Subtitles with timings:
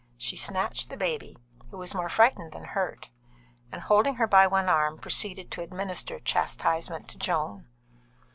[0.17, 1.37] She snatched the baby,
[1.69, 3.11] who was more frightened than hurt,
[3.71, 7.67] and holding her by one arm, proceeded to administer chastisement to Joan.